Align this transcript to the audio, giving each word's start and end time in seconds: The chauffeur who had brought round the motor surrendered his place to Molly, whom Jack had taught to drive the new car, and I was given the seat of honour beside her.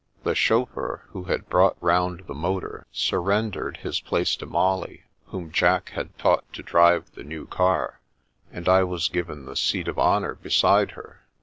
The 0.23 0.33
chauffeur 0.33 1.03
who 1.09 1.25
had 1.25 1.47
brought 1.47 1.77
round 1.79 2.21
the 2.25 2.33
motor 2.33 2.87
surrendered 2.91 3.77
his 3.77 3.99
place 4.01 4.35
to 4.37 4.47
Molly, 4.47 5.03
whom 5.27 5.51
Jack 5.51 5.89
had 5.89 6.17
taught 6.17 6.51
to 6.53 6.63
drive 6.63 7.11
the 7.11 7.23
new 7.23 7.45
car, 7.45 7.99
and 8.51 8.67
I 8.67 8.83
was 8.83 9.09
given 9.09 9.45
the 9.45 9.55
seat 9.55 9.87
of 9.87 9.99
honour 9.99 10.33
beside 10.33 10.93
her. 10.97 11.21